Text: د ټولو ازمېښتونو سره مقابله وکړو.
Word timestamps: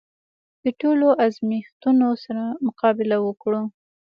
د 0.63 0.65
ټولو 0.81 1.07
ازمېښتونو 1.25 2.07
سره 2.25 2.43
مقابله 2.67 3.17
وکړو. 3.21 3.61